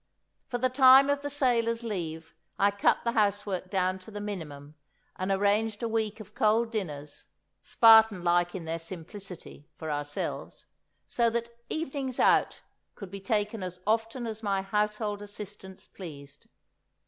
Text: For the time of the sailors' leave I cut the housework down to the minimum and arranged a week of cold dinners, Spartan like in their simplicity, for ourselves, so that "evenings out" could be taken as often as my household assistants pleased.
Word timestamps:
For 0.47 0.57
the 0.57 0.67
time 0.69 1.11
of 1.11 1.21
the 1.21 1.29
sailors' 1.29 1.83
leave 1.83 2.33
I 2.57 2.71
cut 2.71 3.03
the 3.03 3.11
housework 3.11 3.69
down 3.69 3.99
to 3.99 4.09
the 4.09 4.19
minimum 4.19 4.73
and 5.15 5.31
arranged 5.31 5.83
a 5.83 5.87
week 5.87 6.19
of 6.19 6.33
cold 6.33 6.71
dinners, 6.71 7.27
Spartan 7.61 8.23
like 8.23 8.55
in 8.55 8.65
their 8.65 8.79
simplicity, 8.79 9.67
for 9.77 9.91
ourselves, 9.91 10.65
so 11.07 11.29
that 11.29 11.55
"evenings 11.69 12.19
out" 12.19 12.61
could 12.95 13.11
be 13.11 13.21
taken 13.21 13.61
as 13.61 13.79
often 13.85 14.25
as 14.25 14.41
my 14.41 14.63
household 14.63 15.21
assistants 15.21 15.85
pleased. 15.85 16.47